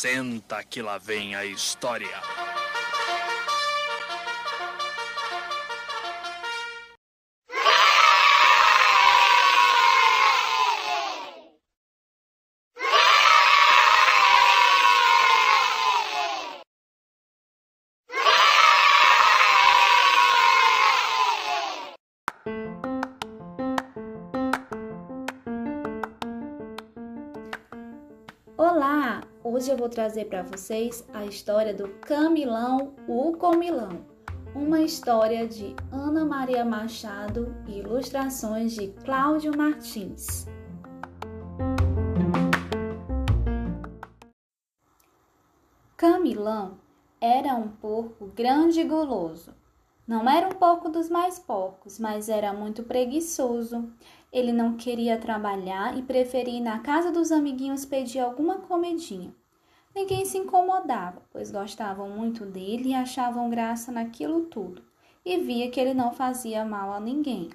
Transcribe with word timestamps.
Senta 0.00 0.62
que 0.62 0.80
lá 0.80 0.96
vem 0.96 1.34
a 1.34 1.44
história. 1.44 2.06
Olá! 28.56 29.27
Hoje 29.50 29.70
eu 29.70 29.78
vou 29.78 29.88
trazer 29.88 30.26
para 30.26 30.42
vocês 30.42 31.08
a 31.14 31.24
história 31.24 31.72
do 31.72 31.88
Camilão, 32.00 32.92
o 33.08 33.32
Comilão. 33.32 34.04
Uma 34.54 34.82
história 34.82 35.48
de 35.48 35.74
Ana 35.90 36.22
Maria 36.22 36.66
Machado 36.66 37.56
e 37.66 37.78
ilustrações 37.78 38.74
de 38.74 38.88
Cláudio 39.06 39.56
Martins. 39.56 40.46
Camilão 45.96 46.76
era 47.18 47.54
um 47.54 47.68
porco 47.68 48.26
grande 48.26 48.80
e 48.80 48.84
guloso. 48.84 49.54
Não 50.08 50.26
era 50.26 50.48
um 50.48 50.52
porco 50.52 50.88
dos 50.88 51.10
mais 51.10 51.38
porcos, 51.38 51.98
mas 51.98 52.30
era 52.30 52.50
muito 52.50 52.82
preguiçoso. 52.82 53.92
Ele 54.32 54.52
não 54.52 54.74
queria 54.74 55.18
trabalhar 55.18 55.98
e 55.98 56.02
preferia 56.02 56.56
ir 56.56 56.62
na 56.62 56.78
casa 56.78 57.12
dos 57.12 57.30
amiguinhos 57.30 57.84
pedir 57.84 58.20
alguma 58.20 58.56
comidinha. 58.56 59.34
Ninguém 59.94 60.24
se 60.24 60.38
incomodava, 60.38 61.20
pois 61.30 61.50
gostavam 61.50 62.08
muito 62.08 62.46
dele 62.46 62.88
e 62.88 62.94
achavam 62.94 63.50
graça 63.50 63.92
naquilo 63.92 64.46
tudo, 64.46 64.82
e 65.26 65.36
via 65.36 65.70
que 65.70 65.78
ele 65.78 65.92
não 65.92 66.10
fazia 66.10 66.64
mal 66.64 66.90
a 66.94 67.00
ninguém. 67.00 67.50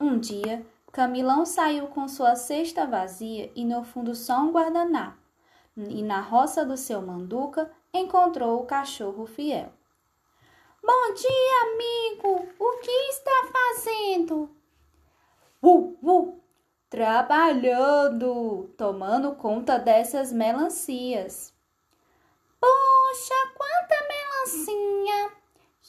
Um 0.00 0.18
dia, 0.18 0.64
Camilão 0.90 1.44
saiu 1.44 1.88
com 1.88 2.08
sua 2.08 2.36
cesta 2.36 2.86
vazia 2.86 3.52
e 3.54 3.66
no 3.66 3.84
fundo 3.84 4.14
só 4.14 4.40
um 4.40 4.50
guardanapo, 4.50 5.18
e 5.76 6.02
na 6.02 6.22
roça 6.22 6.64
do 6.64 6.78
seu 6.78 7.02
manduca 7.02 7.70
encontrou 7.92 8.60
o 8.60 8.64
cachorro 8.64 9.26
fiel. 9.26 9.70
Bom 10.82 11.12
dia, 11.12 11.62
amigo! 11.74 12.48
O 12.58 12.78
que 12.78 12.90
está 12.90 13.48
fazendo? 13.52 14.50
Uh, 15.62 15.94
uh, 16.02 16.42
trabalhando, 16.88 18.72
tomando 18.78 19.34
conta 19.34 19.78
dessas 19.78 20.32
melancias. 20.32 21.52
Poxa, 22.58 23.34
quanta 23.54 24.08
melancinha! 24.08 25.32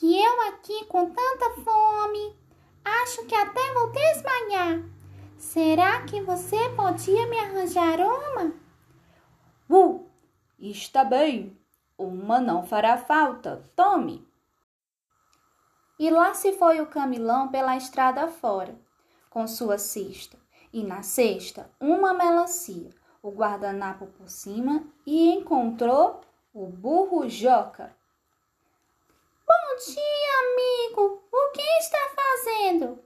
E 0.04 0.22
eu 0.22 0.42
aqui 0.50 0.84
com 0.86 1.10
tanta 1.10 1.52
fome, 1.62 2.36
acho 2.84 3.26
que 3.28 3.36
até 3.36 3.74
vou 3.74 3.94
desmanhar. 3.94 4.84
Será 5.38 6.02
que 6.02 6.22
você 6.22 6.58
podia 6.76 7.28
me 7.28 7.40
arranjar 7.40 8.02
uma? 8.02 8.54
Uh, 9.70 10.06
está 10.60 11.06
bem, 11.06 11.58
uma 11.98 12.42
não 12.42 12.68
fará 12.68 12.98
falta, 12.98 13.64
tome. 13.74 14.30
E 16.02 16.10
lá 16.10 16.34
se 16.34 16.54
foi 16.54 16.82
o 16.82 16.88
Camilão 16.88 17.50
pela 17.50 17.78
estrada 17.78 18.28
fora, 18.28 18.76
com 19.30 19.46
sua 19.46 19.78
cesta, 19.78 20.36
e 20.74 20.84
na 20.84 21.04
cesta 21.04 21.70
uma 21.80 22.12
melancia, 22.12 22.90
o 23.22 23.30
guardanapo 23.30 24.08
por 24.08 24.28
cima, 24.28 24.84
e 25.06 25.30
encontrou 25.30 26.22
o 26.56 26.66
burro 26.66 27.30
Joca. 27.30 27.96
Bom 29.46 29.76
dia, 29.94 30.40
amigo! 30.42 31.22
O 31.32 31.52
que 31.52 31.62
está 31.62 32.00
fazendo? 32.16 32.98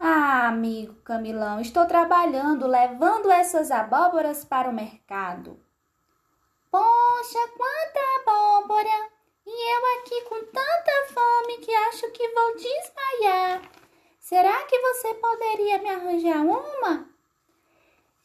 Ah, 0.00 0.48
amigo 0.48 0.94
Camilão, 1.02 1.60
estou 1.60 1.84
trabalhando, 1.84 2.66
levando 2.66 3.30
essas 3.30 3.70
abóboras 3.70 4.42
para 4.42 4.70
o 4.70 4.72
mercado. 4.72 5.60
Poxa, 6.70 7.40
quanta 7.58 8.00
abóbora! 8.22 9.13
Que 12.24 12.28
vou 12.28 12.56
desmaiar. 12.56 13.70
Será 14.18 14.64
que 14.64 14.78
você 14.78 15.14
poderia 15.14 15.82
me 15.82 15.90
arranjar 15.90 16.42
uma? 16.42 17.06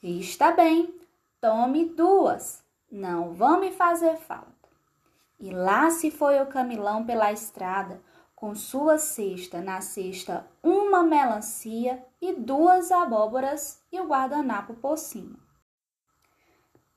Está 0.01 0.51
bem, 0.51 0.97
tome 1.41 1.85
duas. 1.89 2.63
Não 2.89 3.33
vão 3.33 3.59
me 3.59 3.71
fazer 3.71 4.15
falta. 4.15 4.69
E 5.37 5.51
lá 5.51 5.89
se 5.89 6.09
foi 6.09 6.39
o 6.39 6.47
Camilão 6.47 7.05
pela 7.05 7.31
estrada, 7.33 8.01
com 8.33 8.55
sua 8.55 8.97
cesta, 8.97 9.61
na 9.61 9.81
cesta 9.81 10.49
uma 10.63 11.03
melancia 11.03 12.01
e 12.21 12.33
duas 12.33 12.91
abóboras 12.91 13.83
e 13.91 13.99
o 13.99 14.07
guardanapo 14.07 14.75
por 14.75 14.97
cima. 14.97 15.37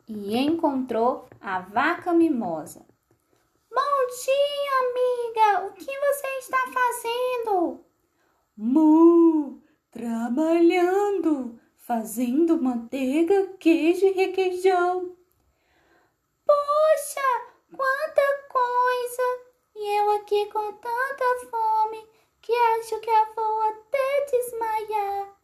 E 0.06 0.36
encontrou 0.36 1.28
a 1.40 1.60
vaca 1.60 2.12
mimosa, 2.12 2.86
Bom 3.74 4.06
dia, 4.24 4.72
amiga! 4.82 5.66
O 5.66 5.72
que? 5.72 6.01
Mu, 8.54 9.62
trabalhando, 9.90 11.58
fazendo 11.78 12.62
manteiga, 12.62 13.54
queijo 13.58 14.04
e 14.04 14.12
requeijão. 14.12 15.16
Poxa, 16.44 17.46
quanta 17.74 18.48
coisa! 18.50 19.52
E 19.74 19.98
eu 19.98 20.10
aqui 20.12 20.46
com 20.52 20.72
tanta 20.74 21.50
fome 21.50 22.06
que 22.42 22.52
acho 22.52 23.00
que 23.00 23.08
eu 23.08 23.34
vou 23.34 23.62
até 23.62 24.26
desmaiar. 24.30 25.40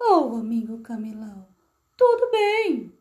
Oh, 0.00 0.36
amigo 0.36 0.80
Camilão, 0.80 1.46
tudo 1.98 2.30
bem. 2.30 2.98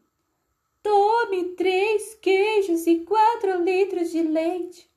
Tome 0.83 1.55
três 1.55 2.15
queijos 2.15 2.85
e 2.85 2.99
quatro 3.05 3.63
litros 3.63 4.11
de 4.11 4.23
leite. 4.23 4.91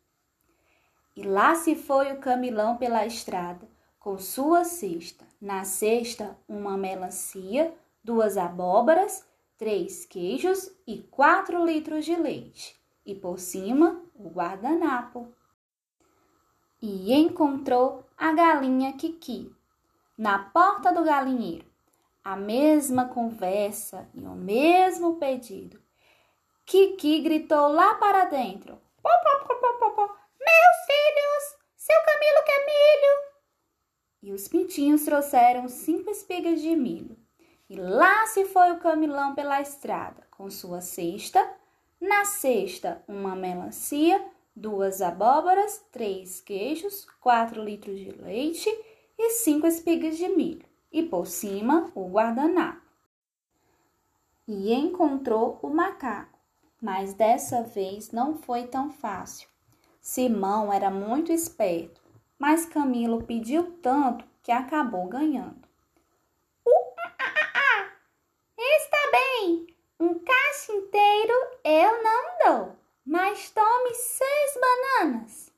E 1.15 1.23
lá 1.23 1.55
se 1.55 1.77
foi 1.77 2.13
o 2.13 2.19
Camilão 2.19 2.77
pela 2.79 3.07
estrada, 3.07 3.69
com 4.03 4.19
sua 4.19 4.65
cesta. 4.65 5.25
Na 5.41 5.65
cesta, 5.65 6.37
uma 6.49 6.77
melancia, 6.77 7.73
duas 8.03 8.37
abóboras, 8.37 9.25
três 9.57 10.05
queijos 10.05 10.71
e 10.87 10.99
quatro 10.99 11.65
litros 11.65 12.05
de 12.05 12.17
leite. 12.17 12.77
E 13.07 13.15
por 13.15 13.39
cima, 13.39 14.03
o 14.15 14.29
guardanapo. 14.29 15.33
E 16.81 17.13
encontrou 17.15 18.05
a 18.17 18.33
galinha 18.33 18.93
Kiki 18.95 19.55
na 20.19 20.51
porta 20.51 20.93
do 20.93 21.05
galinheiro. 21.05 21.71
A 22.25 22.35
mesma 22.35 23.07
conversa 23.07 24.09
e 24.15 24.25
o 24.25 24.35
mesmo 24.35 25.17
pedido. 25.17 25.81
Kiki 26.67 27.21
gritou 27.21 27.69
lá 27.69 27.95
para 27.95 28.25
dentro. 28.25 28.81
Pó, 29.01 29.11
pó, 29.11 29.91
pó. 29.91 30.07
Meus 30.41 30.77
filhos, 30.87 31.57
seu 31.77 31.97
Camilo 32.05 32.45
quer 32.45 32.67
milho. 32.67 33.32
E 34.23 34.33
os 34.33 34.47
pintinhos 34.47 35.05
trouxeram 35.05 35.69
cinco 35.69 36.11
espigas 36.11 36.61
de 36.61 36.77
milho. 36.77 37.17
E 37.69 37.77
lá 37.77 38.27
se 38.27 38.45
foi 38.45 38.71
o 38.73 38.79
Camilão 38.79 39.35
pela 39.35 39.61
estrada, 39.61 40.27
com 40.31 40.49
sua 40.51 40.81
cesta. 40.81 41.45
Na 42.01 42.25
cesta, 42.25 43.03
uma 43.09 43.35
melancia, 43.35 44.25
duas 44.55 45.03
abóboras, 45.03 45.85
três 45.91 46.41
queijos, 46.41 47.07
quatro 47.21 47.63
litros 47.63 47.99
de 47.99 48.11
leite 48.13 48.69
e 49.19 49.31
cinco 49.31 49.67
espigas 49.67 50.17
de 50.17 50.29
milho. 50.29 50.67
E 50.93 51.03
por 51.03 51.27
cima, 51.27 51.91
o 51.95 52.09
guardanapo. 52.09 52.83
E 54.47 54.73
encontrou 54.73 55.59
o 55.63 55.69
macaco 55.71 56.33
mas 56.83 57.15
dessa 57.15 57.63
vez 57.63 58.11
não 58.11 58.35
foi 58.35 58.67
tão 58.67 58.91
fácil. 58.91 59.49
Simão 60.01 60.73
era 60.73 60.91
muito 60.91 61.31
esperto, 61.31 62.02
mas 62.43 62.67
Camilo 62.67 63.23
pediu 63.23 63.71
tanto 63.81 64.25
que 64.43 64.51
acabou 64.51 65.07
ganhando. 65.07 65.63
Uh, 66.67 66.93
ah, 66.99 67.15
ah, 67.21 67.53
ah. 67.55 67.91
Está 68.59 68.99
bem, 69.13 69.69
um 70.01 70.19
cacho 70.19 70.73
inteiro 70.73 71.33
eu 71.63 72.03
não 72.03 72.25
dou, 72.45 72.77
mas 73.07 73.49
tome 73.51 73.95
seis 73.95 74.59
bananas. 74.61 75.53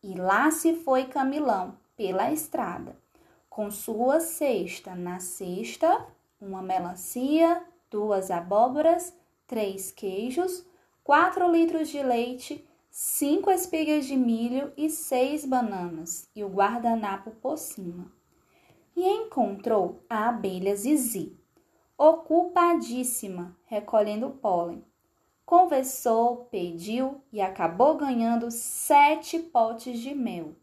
E 0.00 0.14
lá 0.14 0.48
se 0.52 0.76
foi 0.76 1.06
Camilão 1.06 1.76
pela 1.96 2.30
estrada, 2.30 2.96
com 3.50 3.68
sua 3.72 4.20
cesta. 4.20 4.94
Na 4.94 5.18
cesta, 5.18 6.06
uma 6.40 6.62
melancia, 6.62 7.64
duas 7.90 8.30
abóboras 8.30 9.12
três 9.48 9.90
queijos, 9.90 10.64
quatro 11.02 11.50
litros 11.50 11.88
de 11.88 12.00
leite, 12.00 12.64
cinco 12.94 13.50
espigas 13.50 14.04
de 14.04 14.14
milho 14.14 14.70
e 14.76 14.90
seis 14.90 15.46
bananas, 15.46 16.28
e 16.36 16.44
o 16.44 16.48
guardanapo 16.48 17.30
por 17.30 17.56
cima. 17.56 18.12
E 18.94 19.02
encontrou 19.02 20.04
a 20.10 20.28
abelha 20.28 20.76
Zizi, 20.76 21.34
ocupadíssima, 21.96 23.56
recolhendo 23.64 24.28
pólen. 24.28 24.84
conversou, 25.46 26.48
pediu 26.50 27.22
e 27.32 27.40
acabou 27.40 27.96
ganhando 27.96 28.50
sete 28.50 29.38
potes 29.38 29.98
de 29.98 30.14
mel. 30.14 30.54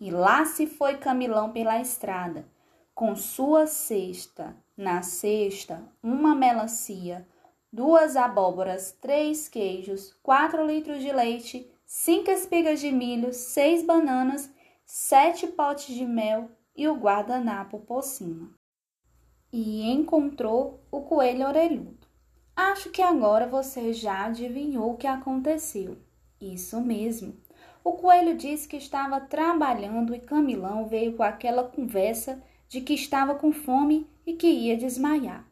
E 0.00 0.10
lá 0.10 0.46
se 0.46 0.66
foi 0.66 0.96
Camilão 0.96 1.52
pela 1.52 1.78
estrada, 1.78 2.46
com 2.94 3.14
sua 3.14 3.66
cesta. 3.66 4.56
Na 4.76 5.02
cesta, 5.02 5.82
uma 6.02 6.34
melancia, 6.34 7.28
duas 7.72 8.16
abóboras, 8.16 8.96
três 9.00 9.48
queijos, 9.48 10.12
quatro 10.22 10.66
litros 10.66 11.00
de 11.00 11.12
leite, 11.12 11.70
cinco 11.86 12.30
espigas 12.30 12.80
de 12.80 12.90
milho, 12.90 13.32
seis 13.32 13.84
bananas, 13.84 14.52
sete 14.84 15.46
potes 15.46 15.94
de 15.94 16.04
mel 16.04 16.50
e 16.76 16.88
o 16.88 16.94
guardanapo 16.94 17.78
por 17.80 18.02
cima. 18.02 18.50
E 19.52 19.90
encontrou 19.90 20.84
o 20.90 21.02
coelho 21.02 21.46
orelhudo. 21.46 22.06
Acho 22.56 22.90
que 22.90 23.02
agora 23.02 23.46
você 23.46 23.92
já 23.92 24.26
adivinhou 24.26 24.92
o 24.92 24.96
que 24.96 25.06
aconteceu. 25.06 25.96
Isso 26.40 26.80
mesmo. 26.80 27.36
O 27.82 27.94
coelho 27.94 28.36
disse 28.36 28.68
que 28.68 28.76
estava 28.76 29.20
trabalhando 29.20 30.14
e 30.14 30.20
Camilão 30.20 30.86
veio 30.86 31.16
com 31.16 31.22
aquela 31.22 31.64
conversa 31.64 32.42
de 32.68 32.80
que 32.80 32.94
estava 32.94 33.34
com 33.34 33.52
fome 33.52 34.08
e 34.26 34.34
que 34.34 34.46
ia 34.46 34.76
desmaiar. 34.76 35.46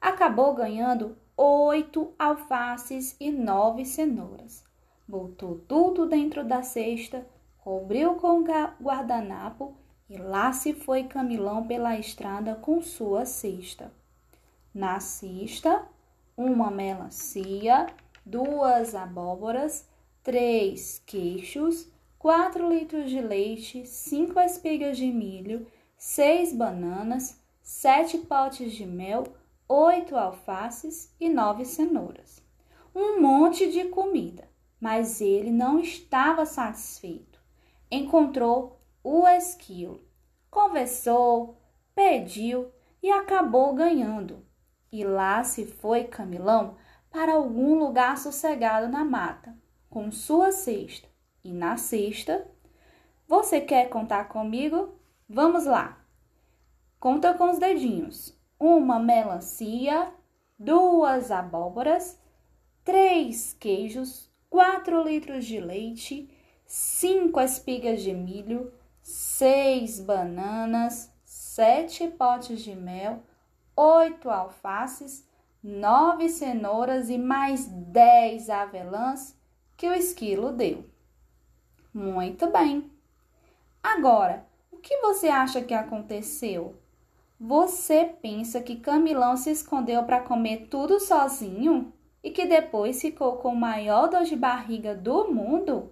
Acabou 0.00 0.54
ganhando 0.54 1.16
oito 1.42 2.12
alfaces 2.18 3.16
e 3.18 3.32
nove 3.32 3.86
cenouras. 3.86 4.62
Botou 5.08 5.58
tudo 5.66 6.04
dentro 6.04 6.44
da 6.44 6.62
cesta, 6.62 7.26
cobriu 7.64 8.16
com 8.16 8.44
guardanapo 8.78 9.74
e 10.08 10.18
lá 10.18 10.52
se 10.52 10.74
foi 10.74 11.04
Camilão 11.04 11.66
pela 11.66 11.98
estrada 11.98 12.54
com 12.54 12.82
sua 12.82 13.24
cesta. 13.24 13.90
Na 14.74 15.00
cesta, 15.00 15.86
uma 16.36 16.70
melancia, 16.70 17.86
duas 18.24 18.94
abóboras, 18.94 19.88
três 20.22 21.02
queixos, 21.06 21.90
quatro 22.18 22.68
litros 22.68 23.08
de 23.08 23.20
leite, 23.20 23.86
cinco 23.86 24.38
espigas 24.38 24.98
de 24.98 25.10
milho, 25.10 25.66
seis 25.96 26.54
bananas, 26.54 27.40
sete 27.62 28.18
potes 28.18 28.72
de 28.72 28.84
mel, 28.84 29.24
oito 29.72 30.16
alfaces 30.16 31.14
e 31.20 31.28
nove 31.28 31.64
cenouras. 31.64 32.44
Um 32.92 33.20
monte 33.20 33.70
de 33.70 33.84
comida, 33.84 34.50
mas 34.80 35.20
ele 35.20 35.52
não 35.52 35.78
estava 35.78 36.44
satisfeito. 36.44 37.40
Encontrou 37.88 38.80
o 39.04 39.28
esquilo, 39.28 40.04
conversou, 40.50 41.56
pediu 41.94 42.72
e 43.00 43.12
acabou 43.12 43.72
ganhando. 43.72 44.44
E 44.90 45.04
lá 45.04 45.44
se 45.44 45.64
foi 45.64 46.02
Camilão 46.02 46.76
para 47.08 47.34
algum 47.34 47.78
lugar 47.78 48.18
sossegado 48.18 48.88
na 48.88 49.04
mata, 49.04 49.56
com 49.88 50.10
sua 50.10 50.50
cesta. 50.50 51.08
E 51.44 51.52
na 51.52 51.76
cesta, 51.76 52.44
você 53.28 53.60
quer 53.60 53.88
contar 53.88 54.24
comigo? 54.24 54.96
Vamos 55.28 55.64
lá! 55.64 56.04
Conta 56.98 57.32
com 57.34 57.50
os 57.50 57.58
dedinhos 57.60 58.39
uma 58.60 58.98
melancia, 58.98 60.12
duas 60.58 61.30
abóboras, 61.30 62.20
três 62.84 63.54
queijos, 63.58 64.30
quatro 64.50 65.02
litros 65.02 65.46
de 65.46 65.58
leite, 65.58 66.28
cinco 66.66 67.40
espigas 67.40 68.02
de 68.02 68.12
milho, 68.12 68.70
seis 69.02 69.98
bananas, 69.98 71.10
sete 71.24 72.06
potes 72.08 72.60
de 72.60 72.76
mel, 72.76 73.22
oito 73.74 74.28
alfaces, 74.28 75.26
nove 75.62 76.28
cenouras 76.28 77.08
e 77.08 77.16
mais 77.16 77.66
dez 77.66 78.50
avelãs 78.50 79.34
que 79.74 79.88
o 79.88 79.94
esquilo 79.94 80.52
deu. 80.52 80.84
Muito 81.92 82.50
bem. 82.50 82.90
Agora, 83.82 84.46
o 84.70 84.76
que 84.76 84.98
você 84.98 85.28
acha 85.28 85.62
que 85.62 85.72
aconteceu? 85.72 86.79
Você 87.42 88.04
pensa 88.20 88.60
que 88.60 88.76
Camilão 88.76 89.34
se 89.34 89.50
escondeu 89.50 90.02
para 90.02 90.20
comer 90.20 90.66
tudo 90.68 91.00
sozinho? 91.00 91.90
E 92.22 92.30
que 92.30 92.44
depois 92.44 93.00
ficou 93.00 93.38
com 93.38 93.54
o 93.54 93.56
maior 93.56 94.10
dor 94.10 94.24
de 94.24 94.36
barriga 94.36 94.94
do 94.94 95.32
mundo? 95.32 95.90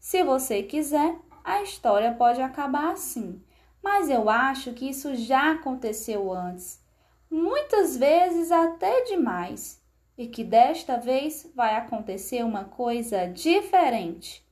Se 0.00 0.24
você 0.24 0.64
quiser, 0.64 1.16
a 1.44 1.62
história 1.62 2.12
pode 2.14 2.42
acabar 2.42 2.90
assim, 2.90 3.40
mas 3.80 4.10
eu 4.10 4.28
acho 4.28 4.72
que 4.72 4.90
isso 4.90 5.14
já 5.14 5.52
aconteceu 5.52 6.32
antes, 6.32 6.84
muitas 7.30 7.96
vezes 7.96 8.50
até 8.50 9.04
demais, 9.04 9.80
e 10.18 10.26
que 10.26 10.42
desta 10.42 10.96
vez 10.96 11.48
vai 11.54 11.76
acontecer 11.76 12.44
uma 12.44 12.64
coisa 12.64 13.28
diferente. 13.28 14.44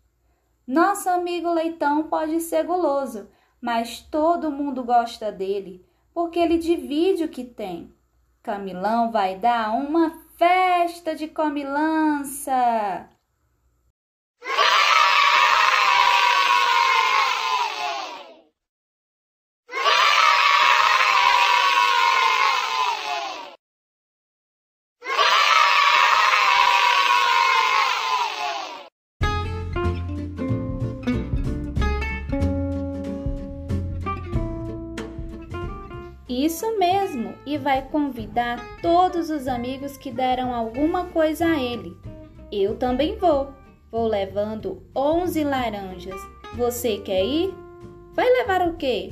Nosso 0.65 1.09
amigo 1.11 1.53
leitão 1.53 2.05
pode 2.05 2.41
ser 2.41 2.65
guloso, 2.65 3.29
mas 3.61 4.01
todo 4.03 4.53
mundo 4.53 4.85
gosta 4.85 5.33
dele 5.33 5.88
porque 6.19 6.41
ele 6.41 6.59
divide 6.59 7.23
o 7.23 7.29
que 7.29 7.45
tem. 7.45 7.95
Camilão 8.43 9.13
vai 9.13 9.39
dar 9.39 9.73
uma 9.73 10.11
festa 10.37 11.15
de 11.15 11.29
comilança. 11.29 13.09
Mesmo, 37.59 37.61
e 37.61 37.61
vai 37.61 37.83
convidar 37.83 38.59
todos 38.81 39.31
os 39.31 39.47
amigos 39.49 39.97
que 39.97 40.11
deram 40.11 40.55
alguma 40.55 41.07
coisa 41.07 41.47
a 41.47 41.63
ele. 41.63 41.97
Eu 42.51 42.77
também 42.77 43.17
vou. 43.19 43.53
Vou 43.91 44.07
levando 44.07 44.83
11 44.95 45.45
laranjas. 45.45 46.21
Você 46.55 46.99
quer 46.99 47.25
ir? 47.25 47.55
Vai 48.15 48.29
levar 48.29 48.69
o 48.69 48.77
quê? 48.77 49.11